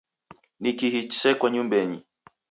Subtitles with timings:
[0.61, 1.99] Ni kihi chiseko nyumbenyi?